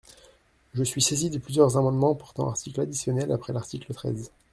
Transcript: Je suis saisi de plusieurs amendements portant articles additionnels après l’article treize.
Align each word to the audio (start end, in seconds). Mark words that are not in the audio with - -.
Je 0.73 0.83
suis 0.83 0.99
saisi 0.99 1.29
de 1.29 1.37
plusieurs 1.37 1.77
amendements 1.77 2.15
portant 2.15 2.49
articles 2.49 2.81
additionnels 2.81 3.31
après 3.31 3.53
l’article 3.53 3.93
treize. 3.93 4.31